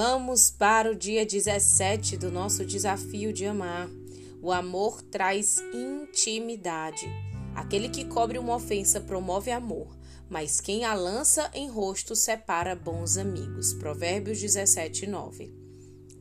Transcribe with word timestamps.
Vamos 0.00 0.48
para 0.48 0.92
o 0.92 0.94
dia 0.94 1.26
17 1.26 2.16
do 2.16 2.30
nosso 2.30 2.64
desafio 2.64 3.32
de 3.32 3.44
amar. 3.44 3.90
O 4.40 4.52
amor 4.52 5.02
traz 5.02 5.58
intimidade. 5.74 7.04
Aquele 7.52 7.88
que 7.88 8.04
cobre 8.04 8.38
uma 8.38 8.54
ofensa 8.54 9.00
promove 9.00 9.50
amor, 9.50 9.98
mas 10.30 10.60
quem 10.60 10.84
a 10.84 10.94
lança 10.94 11.50
em 11.52 11.68
rosto 11.68 12.14
separa 12.14 12.76
bons 12.76 13.16
amigos. 13.16 13.72
Provérbios 13.72 14.40
17, 14.40 15.04
9. 15.08 15.52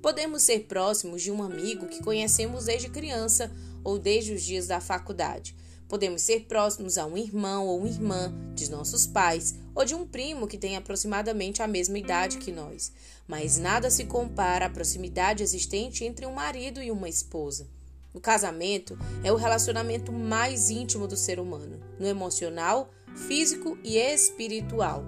Podemos 0.02 0.42
ser 0.42 0.62
próximos 0.62 1.22
de 1.22 1.32
um 1.32 1.44
amigo 1.44 1.86
que 1.86 2.02
conhecemos 2.04 2.66
desde 2.66 2.90
criança 2.90 3.52
ou 3.84 4.00
desde 4.00 4.34
os 4.34 4.42
dias 4.42 4.66
da 4.66 4.80
faculdade. 4.80 5.56
Podemos 5.88 6.24
ser 6.24 6.48
próximos 6.48 6.98
a 6.98 7.06
um 7.06 7.16
irmão 7.16 7.68
ou 7.68 7.86
irmã 7.86 8.34
de 8.56 8.72
nossos 8.72 9.06
pais 9.06 9.54
ou 9.78 9.86
de 9.86 9.94
um 9.94 10.08
primo 10.08 10.48
que 10.48 10.58
tem 10.58 10.76
aproximadamente 10.76 11.62
a 11.62 11.68
mesma 11.68 12.00
idade 12.00 12.40
que 12.40 12.52
nós. 12.52 12.92
Mas 13.28 13.60
nada 13.60 13.92
se 13.92 14.06
compara 14.06 14.66
à 14.66 14.70
proximidade 14.72 15.44
existente 15.44 16.04
entre 16.04 16.26
um 16.26 16.34
marido 16.34 16.82
e 16.82 16.90
uma 16.90 17.08
esposa. 17.08 17.68
O 18.12 18.20
casamento 18.20 18.98
é 19.24 19.32
o 19.32 19.36
relacionamento 19.36 20.12
mais 20.12 20.72
íntimo 20.72 21.08
do 21.08 21.16
ser 21.16 21.40
humano, 21.40 21.80
no 22.00 22.08
emocional, 22.08 22.90
físico 23.28 23.78
e 23.84 23.98
espiritual. 23.98 25.04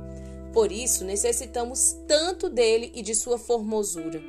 Por 0.53 0.71
isso, 0.71 1.03
necessitamos 1.03 1.95
tanto 2.07 2.47
dele 2.47 2.91
e 2.93 3.01
de 3.01 3.15
sua 3.15 3.39
formosura. 3.39 4.21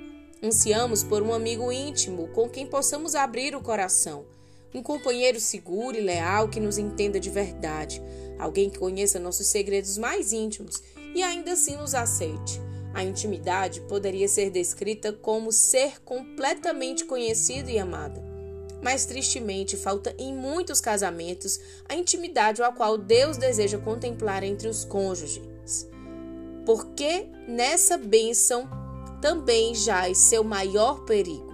Ansiamos 0.42 1.04
por 1.04 1.22
um 1.22 1.34
amigo 1.34 1.70
íntimo 1.70 2.28
com 2.28 2.48
quem 2.48 2.66
possamos 2.66 3.14
abrir 3.14 3.54
o 3.54 3.60
coração, 3.60 4.24
um 4.72 4.82
companheiro 4.82 5.38
seguro 5.38 5.98
e 5.98 6.00
leal 6.00 6.48
que 6.48 6.60
nos 6.60 6.78
entenda 6.78 7.20
de 7.20 7.28
verdade, 7.28 8.00
alguém 8.40 8.70
que 8.70 8.78
conheça 8.78 9.18
nossos 9.18 9.46
segredos 9.46 9.98
mais 9.98 10.32
íntimos 10.32 10.82
e 11.14 11.22
ainda 11.22 11.52
assim 11.52 11.76
nos 11.76 11.94
aceite. 11.94 12.60
A 12.92 13.04
intimidade 13.04 13.80
poderia 13.82 14.26
ser 14.26 14.50
descrita 14.50 15.12
como 15.12 15.52
ser 15.52 16.00
completamente 16.02 17.04
conhecido 17.04 17.70
e 17.70 17.78
amado. 17.78 18.20
Mas 18.82 19.04
tristemente 19.04 19.76
falta 19.76 20.14
em 20.18 20.34
muitos 20.34 20.80
casamentos 20.80 21.60
a 21.88 21.94
intimidade 21.94 22.62
a 22.62 22.72
qual 22.72 22.96
Deus 22.96 23.36
deseja 23.36 23.78
contemplar 23.78 24.42
entre 24.42 24.68
os 24.68 24.84
cônjuges. 24.84 25.86
Porque 26.64 27.28
nessa 27.46 27.96
bênção 27.96 28.68
também 29.20 29.74
jaz 29.74 30.18
seu 30.18 30.42
maior 30.42 31.04
perigo. 31.04 31.50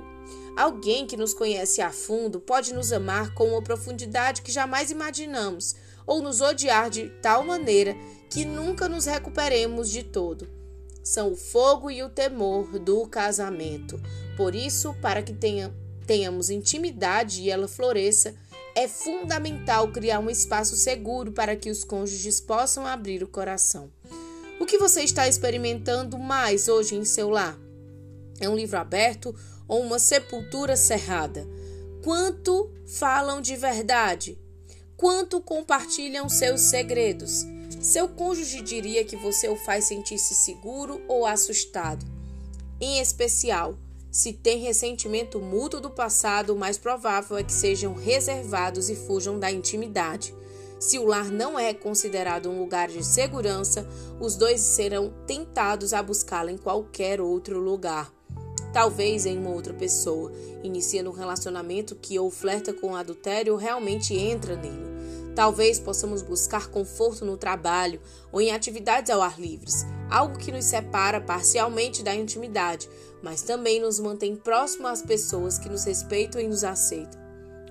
Alguém 0.56 1.06
que 1.06 1.18
nos 1.18 1.34
conhece 1.34 1.82
a 1.82 1.92
fundo 1.92 2.40
pode 2.40 2.72
nos 2.72 2.92
amar 2.92 3.34
com 3.34 3.50
uma 3.50 3.62
profundidade 3.62 4.40
que 4.40 4.50
jamais 4.50 4.90
imaginamos, 4.90 5.74
ou 6.06 6.22
nos 6.22 6.40
odiar 6.40 6.88
de 6.88 7.08
tal 7.20 7.44
maneira 7.44 7.96
que 8.30 8.44
nunca 8.44 8.88
nos 8.88 9.06
recuperemos 9.06 9.90
de 9.90 10.02
todo. 10.02 10.48
São 11.02 11.32
o 11.32 11.36
fogo 11.36 11.90
e 11.90 12.02
o 12.02 12.08
temor 12.08 12.78
do 12.78 13.06
casamento. 13.06 14.00
Por 14.36 14.54
isso, 14.54 14.94
para 15.00 15.22
que 15.22 15.32
tenha 15.32 15.74
tenhamos 16.06 16.50
intimidade 16.50 17.42
e 17.42 17.50
ela 17.50 17.66
floresça, 17.66 18.34
é 18.76 18.86
fundamental 18.86 19.88
criar 19.88 20.20
um 20.20 20.30
espaço 20.30 20.76
seguro 20.76 21.32
para 21.32 21.56
que 21.56 21.70
os 21.70 21.82
cônjuges 21.82 22.40
possam 22.40 22.86
abrir 22.86 23.22
o 23.22 23.28
coração. 23.28 23.90
O 24.60 24.64
que 24.64 24.78
você 24.78 25.02
está 25.02 25.26
experimentando 25.26 26.18
mais 26.18 26.68
hoje 26.68 26.94
em 26.94 27.04
seu 27.04 27.28
lar? 27.28 27.58
É 28.38 28.48
um 28.48 28.54
livro 28.54 28.78
aberto 28.78 29.34
ou 29.66 29.82
uma 29.82 29.98
sepultura 29.98 30.76
cerrada? 30.76 31.46
Quanto 32.04 32.70
falam 32.86 33.40
de 33.40 33.56
verdade? 33.56 34.38
Quanto 34.96 35.42
compartilham 35.42 36.26
seus 36.26 36.62
segredos? 36.62 37.44
Seu 37.82 38.08
cônjuge 38.08 38.62
diria 38.62 39.04
que 39.04 39.14
você 39.14 39.46
o 39.46 39.54
faz 39.54 39.84
sentir-se 39.84 40.34
seguro 40.34 41.02
ou 41.06 41.26
assustado. 41.26 42.06
Em 42.80 42.98
especial, 42.98 43.76
se 44.10 44.32
tem 44.32 44.58
ressentimento 44.58 45.38
mútuo 45.38 45.82
do 45.82 45.90
passado, 45.90 46.54
o 46.54 46.58
mais 46.58 46.78
provável 46.78 47.36
é 47.36 47.42
que 47.42 47.52
sejam 47.52 47.92
reservados 47.92 48.88
e 48.88 48.96
fujam 48.96 49.38
da 49.38 49.52
intimidade. 49.52 50.34
Se 50.80 50.98
o 50.98 51.04
lar 51.04 51.30
não 51.30 51.58
é 51.58 51.74
considerado 51.74 52.48
um 52.48 52.58
lugar 52.58 52.88
de 52.88 53.04
segurança, 53.04 53.86
os 54.18 54.34
dois 54.34 54.62
serão 54.62 55.12
tentados 55.26 55.92
a 55.92 56.02
buscá-lo 56.02 56.48
em 56.48 56.56
qualquer 56.56 57.20
outro 57.20 57.60
lugar. 57.60 58.15
Talvez 58.72 59.26
em 59.26 59.38
uma 59.38 59.50
outra 59.50 59.72
pessoa, 59.72 60.32
iniciando 60.62 61.10
um 61.10 61.14
relacionamento 61.14 61.94
que 61.94 62.18
ou 62.18 62.30
flerta 62.30 62.72
com 62.72 62.92
o 62.92 62.96
adultério 62.96 63.52
ou 63.52 63.58
realmente 63.58 64.14
entra 64.14 64.56
nele. 64.56 64.96
Talvez 65.34 65.78
possamos 65.78 66.22
buscar 66.22 66.68
conforto 66.68 67.24
no 67.24 67.36
trabalho 67.36 68.00
ou 68.32 68.40
em 68.40 68.52
atividades 68.52 69.10
ao 69.10 69.20
ar 69.20 69.38
livre, 69.38 69.70
algo 70.10 70.38
que 70.38 70.50
nos 70.50 70.64
separa 70.64 71.20
parcialmente 71.20 72.02
da 72.02 72.14
intimidade, 72.14 72.88
mas 73.22 73.42
também 73.42 73.80
nos 73.80 74.00
mantém 74.00 74.34
próximo 74.34 74.86
às 74.86 75.02
pessoas 75.02 75.58
que 75.58 75.68
nos 75.68 75.84
respeitam 75.84 76.40
e 76.40 76.48
nos 76.48 76.64
aceitam. 76.64 77.20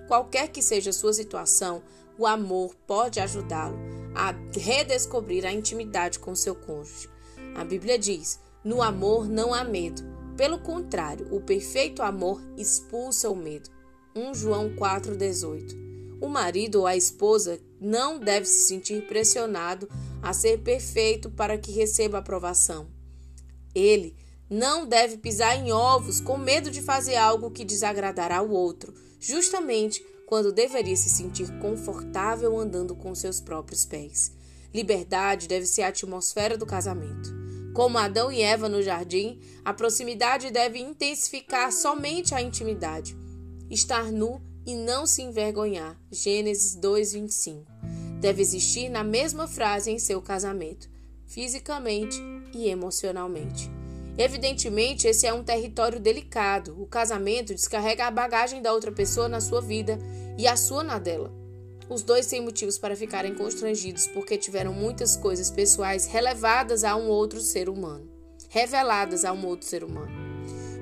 Qualquer 0.07 0.49
que 0.49 0.61
seja 0.61 0.91
a 0.91 0.93
sua 0.93 1.13
situação, 1.13 1.81
o 2.17 2.27
amor 2.27 2.75
pode 2.85 3.19
ajudá-lo 3.19 3.77
a 4.13 4.33
redescobrir 4.57 5.45
a 5.45 5.51
intimidade 5.51 6.19
com 6.19 6.35
seu 6.35 6.55
cônjuge. 6.55 7.09
A 7.55 7.65
Bíblia 7.65 7.97
diz: 7.97 8.39
no 8.63 8.81
amor 8.81 9.27
não 9.27 9.53
há 9.53 9.63
medo. 9.63 10.14
Pelo 10.35 10.59
contrário, 10.59 11.27
o 11.33 11.41
perfeito 11.41 12.01
amor 12.01 12.41
expulsa 12.57 13.29
o 13.29 13.35
medo. 13.35 13.69
1 14.15 14.33
João 14.33 14.75
4,18 14.75 15.85
o 16.21 16.27
marido 16.27 16.79
ou 16.79 16.87
a 16.87 16.95
esposa 16.95 17.59
não 17.79 18.19
deve 18.19 18.45
se 18.45 18.67
sentir 18.67 19.05
pressionado 19.07 19.87
a 20.21 20.33
ser 20.33 20.59
perfeito 20.59 21.29
para 21.29 21.57
que 21.57 21.71
receba 21.71 22.17
aprovação. 22.17 22.87
Ele 23.73 24.15
não 24.49 24.87
deve 24.87 25.17
pisar 25.17 25.57
em 25.57 25.71
ovos 25.71 26.21
com 26.21 26.37
medo 26.37 26.71
de 26.71 26.81
fazer 26.81 27.15
algo 27.15 27.51
que 27.51 27.65
desagradará 27.65 28.37
ao 28.37 28.49
outro, 28.49 28.93
justamente 29.19 30.03
quando 30.25 30.51
deveria 30.51 30.95
se 30.95 31.09
sentir 31.09 31.47
confortável 31.59 32.57
andando 32.57 32.95
com 32.95 33.13
seus 33.13 33.39
próprios 33.39 33.85
pés. 33.85 34.31
Liberdade 34.73 35.47
deve 35.47 35.65
ser 35.65 35.83
a 35.83 35.89
atmosfera 35.89 36.57
do 36.57 36.65
casamento. 36.65 37.44
Como 37.75 37.97
Adão 37.97 38.31
e 38.31 38.41
Eva 38.41 38.69
no 38.69 38.81
jardim, 38.81 39.37
a 39.65 39.73
proximidade 39.73 40.49
deve 40.49 40.79
intensificar 40.79 41.73
somente 41.73 42.33
a 42.33 42.41
intimidade. 42.41 43.17
Estar 43.69 44.13
nu 44.13 44.41
e 44.65 44.73
não 44.73 45.05
se 45.05 45.21
envergonhar. 45.21 45.99
Gênesis 46.09 46.73
2:25. 46.77 47.65
Deve 48.21 48.41
existir 48.41 48.87
na 48.87 49.03
mesma 49.03 49.45
frase 49.45 49.91
em 49.91 49.99
seu 49.99 50.21
casamento, 50.21 50.89
fisicamente 51.25 52.17
e 52.53 52.69
emocionalmente. 52.69 53.69
Evidentemente, 54.17 55.05
esse 55.05 55.27
é 55.27 55.33
um 55.33 55.43
território 55.43 55.99
delicado. 55.99 56.81
O 56.81 56.87
casamento 56.87 57.53
descarrega 57.53 58.05
a 58.05 58.11
bagagem 58.11 58.61
da 58.61 58.71
outra 58.71 58.93
pessoa 58.93 59.27
na 59.27 59.41
sua 59.41 59.59
vida 59.59 59.99
e 60.37 60.47
a 60.47 60.55
sua 60.55 60.81
na 60.81 60.97
dela. 60.97 61.44
Os 61.89 62.01
dois 62.01 62.25
têm 62.25 62.41
motivos 62.41 62.77
para 62.77 62.95
ficarem 62.95 63.35
constrangidos 63.35 64.07
porque 64.07 64.37
tiveram 64.37 64.73
muitas 64.73 65.15
coisas 65.15 65.51
pessoais 65.51 66.07
relevadas 66.07 66.83
a 66.83 66.95
um 66.95 67.07
outro 67.07 67.39
ser 67.39 67.69
humano, 67.69 68.09
reveladas 68.49 69.23
a 69.23 69.31
um 69.31 69.45
outro 69.45 69.67
ser 69.67 69.83
humano. 69.83 70.11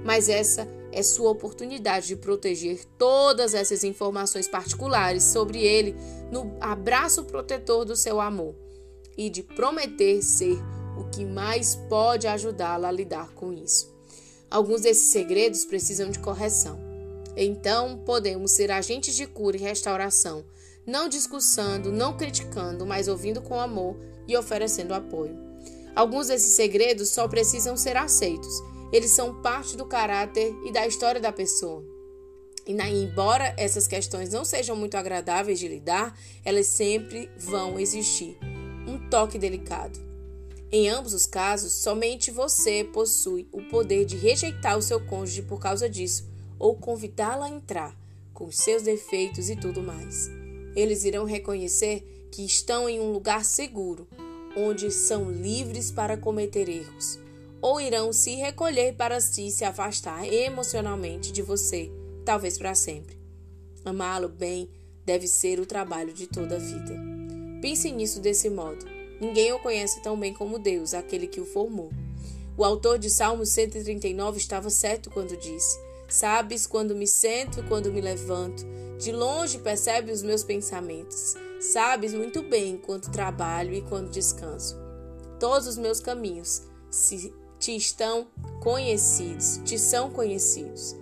Mas 0.05 0.29
essa 0.29 0.67
é 0.91 1.01
sua 1.01 1.31
oportunidade 1.31 2.07
de 2.07 2.15
proteger 2.15 2.85
todas 2.97 3.53
essas 3.53 3.83
informações 3.83 4.47
particulares 4.47 5.23
sobre 5.23 5.63
ele 5.63 5.95
no 6.31 6.55
abraço 6.61 7.25
protetor 7.25 7.83
do 7.83 7.95
seu 7.95 8.21
amor 8.21 8.55
e 9.17 9.29
de 9.29 9.43
prometer 9.43 10.21
ser 10.21 10.57
o 10.97 11.03
que 11.05 11.25
mais 11.25 11.75
pode 11.89 12.27
ajudá-la 12.27 12.89
a 12.89 12.91
lidar 12.91 13.33
com 13.33 13.51
isso. 13.51 13.93
Alguns 14.49 14.81
desses 14.81 15.11
segredos 15.11 15.65
precisam 15.65 16.11
de 16.11 16.19
correção. 16.19 16.79
Então, 17.35 17.97
podemos 18.05 18.51
ser 18.51 18.71
agentes 18.71 19.15
de 19.15 19.25
cura 19.25 19.57
e 19.57 19.59
restauração, 19.59 20.45
não 20.85 21.07
discussando, 21.07 21.91
não 21.91 22.17
criticando, 22.17 22.85
mas 22.85 23.07
ouvindo 23.07 23.41
com 23.41 23.59
amor 23.59 23.97
e 24.27 24.35
oferecendo 24.35 24.93
apoio. 24.93 25.37
Alguns 25.95 26.27
desses 26.27 26.53
segredos 26.53 27.09
só 27.09 27.27
precisam 27.27 27.77
ser 27.77 27.95
aceitos 27.97 28.61
eles 28.93 29.09
são 29.09 29.41
parte 29.41 29.75
do 29.75 29.85
caráter 29.85 30.55
e 30.63 30.71
da 30.71 30.85
história 30.85 31.19
da 31.19 31.31
pessoa. 31.31 31.83
E 32.63 32.75
na, 32.75 32.87
embora 32.87 33.51
essas 33.57 33.87
questões 33.87 34.29
não 34.29 34.45
sejam 34.45 34.75
muito 34.75 34.95
agradáveis 34.95 35.59
de 35.59 35.67
lidar, 35.67 36.15
elas 36.45 36.67
sempre 36.67 37.27
vão 37.35 37.79
existir. 37.79 38.37
Um 38.87 39.09
toque 39.09 39.39
delicado. 39.39 39.99
Em 40.71 40.89
ambos 40.89 41.11
os 41.15 41.25
casos, 41.25 41.73
somente 41.73 42.29
você 42.29 42.83
possui 42.83 43.47
o 43.51 43.63
poder 43.63 44.05
de 44.05 44.15
rejeitar 44.15 44.77
o 44.77 44.81
seu 44.81 45.03
cônjuge 45.03 45.41
por 45.41 45.59
causa 45.59 45.89
disso, 45.89 46.29
ou 46.59 46.75
convidá-lo 46.75 47.43
a 47.43 47.49
entrar, 47.49 47.97
com 48.31 48.51
seus 48.51 48.83
defeitos 48.83 49.49
e 49.49 49.55
tudo 49.55 49.81
mais. 49.81 50.42
Eles 50.75 51.03
irão 51.03 51.25
reconhecer 51.25 52.27
que 52.31 52.45
estão 52.45 52.89
em 52.89 52.99
um 52.99 53.11
lugar 53.11 53.45
seguro, 53.45 54.07
onde 54.55 54.91
são 54.91 55.31
livres 55.31 55.91
para 55.91 56.17
cometer 56.17 56.69
erros 56.69 57.23
ou 57.63 57.79
irão 57.79 58.11
se 58.11 58.35
recolher 58.35 58.93
para 58.93 59.21
si 59.21 59.49
se 59.49 59.63
afastar 59.63 60.27
emocionalmente 60.27 61.31
de 61.31 61.41
você, 61.41 61.89
talvez 62.25 62.57
para 62.57 62.75
sempre. 62.75 63.17
Amá-lo 63.85 64.27
bem 64.27 64.69
deve 65.05 65.29
ser 65.29 65.61
o 65.61 65.65
trabalho 65.65 66.11
de 66.11 66.27
toda 66.27 66.57
a 66.57 66.59
vida. 66.59 66.93
Pense 67.61 67.89
nisso 67.89 68.19
desse 68.19 68.49
modo. 68.49 68.85
Ninguém 69.21 69.53
o 69.53 69.59
conhece 69.59 70.01
tão 70.03 70.19
bem 70.19 70.33
como 70.33 70.59
Deus, 70.59 70.93
aquele 70.93 71.25
que 71.25 71.39
o 71.39 71.45
formou. 71.45 71.89
O 72.57 72.65
autor 72.65 72.99
de 72.99 73.09
Salmo 73.09 73.45
139 73.45 74.37
estava 74.39 74.69
certo 74.69 75.09
quando 75.09 75.37
disse: 75.37 75.79
Sabes 76.09 76.67
quando 76.67 76.93
me 76.93 77.07
sento 77.07 77.61
e 77.61 77.63
quando 77.63 77.93
me 77.93 78.01
levanto, 78.01 78.65
de 79.03 79.11
longe 79.11 79.59
percebes 79.59 80.19
os 80.19 80.23
meus 80.23 80.43
pensamentos. 80.45 81.35
Sabes 81.59 82.13
muito 82.13 82.41
bem 82.41 82.77
quando 82.77 83.11
trabalho 83.11 83.73
e 83.73 83.81
quando 83.81 84.09
descanso. 84.09 84.79
Todos 85.39 85.67
os 85.67 85.77
meus 85.77 85.99
caminhos 85.99 86.61
se 86.89 87.33
te 87.59 87.75
estão 87.75 88.27
conhecidos, 88.61 89.59
te 89.65 89.77
são 89.77 90.09
conhecidos. 90.09 90.95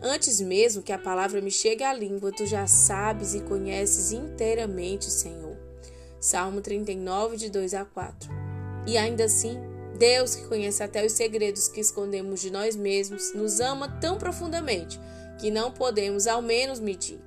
Antes 0.00 0.40
mesmo 0.40 0.82
que 0.82 0.92
a 0.92 0.98
palavra 0.98 1.42
me 1.42 1.50
chegue 1.50 1.84
à 1.84 1.92
língua, 1.92 2.32
tu 2.32 2.46
já 2.46 2.66
sabes 2.66 3.34
e 3.34 3.40
conheces 3.40 4.12
inteiramente, 4.12 5.10
Senhor. 5.10 5.56
Salmo 6.18 6.62
39, 6.62 7.36
de 7.36 7.50
2 7.50 7.74
a 7.74 7.84
4. 7.84 8.30
E 8.86 8.96
ainda 8.96 9.24
assim, 9.24 9.58
Deus, 9.98 10.34
que 10.34 10.48
conhece 10.48 10.82
até 10.82 11.04
os 11.04 11.12
segredos 11.12 11.68
que 11.68 11.80
escondemos 11.80 12.40
de 12.40 12.50
nós 12.50 12.74
mesmos, 12.74 13.34
nos 13.34 13.60
ama 13.60 13.88
tão 14.00 14.16
profundamente 14.16 14.98
que 15.38 15.50
não 15.50 15.70
podemos 15.70 16.26
ao 16.26 16.40
menos 16.40 16.80
medir. 16.80 17.20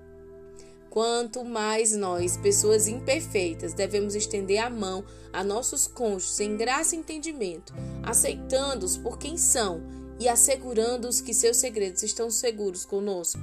Quanto 0.95 1.43
mais 1.43 1.93
nós, 1.93 2.37
pessoas 2.37 2.87
imperfeitas, 2.87 3.73
devemos 3.73 4.15
estender 4.15 4.59
a 4.59 4.69
mão 4.69 5.03
a 5.33 5.43
nossos 5.43 5.87
cônjuges 5.87 6.39
em 6.39 6.55
graça 6.55 6.95
e 6.95 6.99
entendimento, 6.99 7.73
aceitando-os 8.01 8.95
por 8.95 9.19
quem 9.19 9.35
são 9.35 9.83
e 10.17 10.29
assegurando-os 10.29 11.19
que 11.19 11.33
seus 11.33 11.57
segredos 11.57 12.01
estão 12.01 12.31
seguros 12.31 12.85
conosco. 12.85 13.41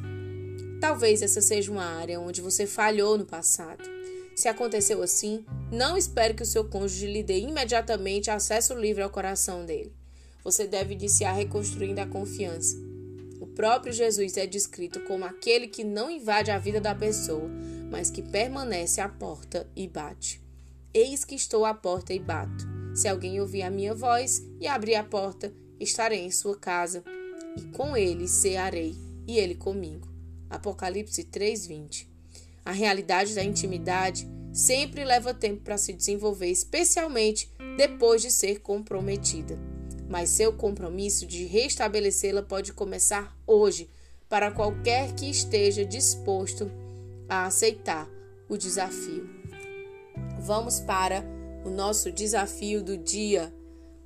Talvez 0.80 1.20
essa 1.20 1.42
seja 1.42 1.70
uma 1.70 1.84
área 1.84 2.18
onde 2.18 2.40
você 2.40 2.66
falhou 2.66 3.18
no 3.18 3.26
passado. 3.26 3.84
Se 4.34 4.48
aconteceu 4.48 5.02
assim, 5.02 5.44
não 5.70 5.94
espere 5.94 6.32
que 6.32 6.42
o 6.42 6.46
seu 6.46 6.64
cônjuge 6.64 7.06
lhe 7.06 7.22
dê 7.22 7.38
imediatamente 7.40 8.30
acesso 8.30 8.72
livre 8.72 9.02
ao 9.02 9.10
coração 9.10 9.66
dele. 9.66 9.92
Você 10.42 10.66
deve 10.66 10.94
iniciar 10.94 11.32
reconstruindo 11.32 12.00
a 12.00 12.06
confiança. 12.06 12.91
Próprio 13.54 13.92
Jesus 13.92 14.36
é 14.36 14.46
descrito 14.46 15.00
como 15.00 15.24
aquele 15.24 15.68
que 15.68 15.84
não 15.84 16.10
invade 16.10 16.50
a 16.50 16.58
vida 16.58 16.80
da 16.80 16.94
pessoa, 16.94 17.50
mas 17.90 18.10
que 18.10 18.22
permanece 18.22 19.00
à 19.00 19.08
porta 19.08 19.68
e 19.76 19.86
bate. 19.86 20.42
Eis 20.94 21.24
que 21.24 21.34
estou 21.34 21.64
à 21.64 21.74
porta 21.74 22.14
e 22.14 22.18
bato. 22.18 22.66
Se 22.94 23.08
alguém 23.08 23.40
ouvir 23.40 23.62
a 23.62 23.70
minha 23.70 23.94
voz 23.94 24.42
e 24.60 24.66
abrir 24.66 24.94
a 24.94 25.04
porta, 25.04 25.52
estarei 25.78 26.20
em 26.20 26.30
sua 26.30 26.56
casa, 26.56 27.04
e 27.56 27.62
com 27.76 27.96
ele 27.96 28.26
cearei, 28.26 28.94
e 29.26 29.38
ele 29.38 29.54
comigo. 29.54 30.08
Apocalipse 30.48 31.24
3:20. 31.24 32.08
A 32.64 32.72
realidade 32.72 33.34
da 33.34 33.42
intimidade 33.42 34.26
sempre 34.52 35.04
leva 35.04 35.34
tempo 35.34 35.62
para 35.62 35.78
se 35.78 35.92
desenvolver, 35.92 36.48
especialmente 36.48 37.50
depois 37.76 38.22
de 38.22 38.30
ser 38.30 38.60
comprometida. 38.60 39.58
Mas 40.12 40.28
seu 40.28 40.52
compromisso 40.52 41.24
de 41.24 41.46
restabelecê-la 41.46 42.42
pode 42.42 42.74
começar 42.74 43.34
hoje, 43.46 43.88
para 44.28 44.50
qualquer 44.50 45.14
que 45.14 45.30
esteja 45.30 45.86
disposto 45.86 46.70
a 47.26 47.46
aceitar 47.46 48.06
o 48.46 48.58
desafio. 48.58 49.26
Vamos 50.38 50.80
para 50.80 51.24
o 51.64 51.70
nosso 51.70 52.12
desafio 52.12 52.82
do 52.82 52.98
dia. 52.98 53.50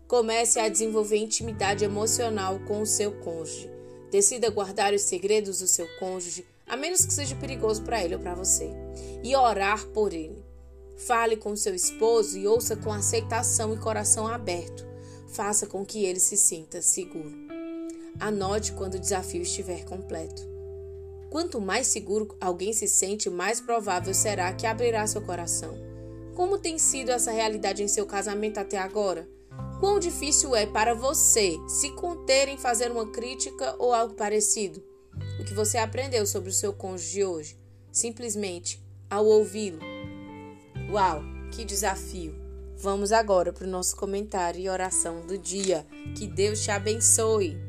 Comece 0.07 0.61
a 0.61 0.69
desenvolver 0.69 1.17
intimidade 1.17 1.85
emocional 1.85 2.61
com 2.61 2.83
o 2.83 2.87
seu 2.87 3.11
cônjuge. 3.11 3.69
Decida 4.09 4.49
guardar 4.49 4.95
os 4.95 5.03
segredos 5.03 5.59
do 5.59 5.67
seu 5.67 5.89
cônjuge 5.99 6.47
a 6.69 6.77
menos 6.77 7.05
que 7.05 7.13
seja 7.13 7.35
perigoso 7.35 7.83
para 7.83 8.05
ele 8.05 8.15
ou 8.15 8.21
para 8.21 8.37
você, 8.37 8.71
e 9.25 9.35
orar 9.35 9.85
por 9.89 10.13
ele. 10.13 10.45
Fale 10.97 11.37
com 11.37 11.57
seu 11.57 11.75
esposo 11.75 12.39
e 12.39 12.47
ouça 12.47 12.77
com 12.77 12.93
aceitação 12.93 13.75
e 13.75 13.79
coração 13.79 14.29
aberto. 14.29 14.96
Faça 15.37 15.67
com 15.67 15.85
que 15.85 16.05
ele 16.05 16.19
se 16.19 16.37
sinta 16.37 16.81
seguro. 16.81 17.31
Anote 18.19 18.73
quando 18.73 18.95
o 18.95 18.99
desafio 18.99 19.43
estiver 19.43 19.85
completo. 19.85 20.43
Quanto 21.31 21.61
mais 21.61 21.89
seguro 21.89 22.35
alguém 22.41 22.73
se 22.73 22.89
sente, 22.89 23.29
mais 23.29 23.61
provável 23.61 24.15
será 24.15 24.53
que 24.55 24.67
abrirá 24.67 25.07
seu 25.07 25.21
coração. 25.21 25.75
Como 26.35 26.59
tem 26.59 26.79
sido 26.79 27.11
essa 27.11 27.31
realidade 27.31 27.83
em 27.83 27.89
seu 27.89 28.07
casamento 28.07 28.59
até 28.59 28.79
agora? 28.79 29.29
Quão 29.79 30.01
difícil 30.01 30.57
é 30.57 30.65
para 30.65 30.95
você 30.95 31.55
se 31.69 31.91
conter 31.91 32.49
em 32.49 32.57
fazer 32.57 32.91
uma 32.91 33.13
crítica 33.13 33.77
ou 33.79 33.93
algo 33.93 34.15
parecido? 34.15 34.83
o 35.39 35.45
que 35.45 35.55
você 35.55 35.79
aprendeu 35.79 36.27
sobre 36.27 36.51
o 36.51 36.53
seu 36.53 36.73
cônjuge 36.73 37.25
hoje, 37.25 37.59
simplesmente 37.93 38.83
ao 39.09 39.25
ouvi-lo. 39.25 39.81
Uau, 40.91 41.23
que 41.53 41.65
desafio! 41.65 42.46
Vamos 42.79 43.11
agora 43.11 43.53
para 43.53 43.67
o 43.67 43.71
nosso 43.71 43.97
comentário 43.97 44.61
e 44.61 44.69
oração 44.69 45.27
do 45.27 45.39
dia. 45.39 45.87
Que 46.17 46.27
Deus 46.27 46.63
te 46.63 46.71
abençoe! 46.71 47.66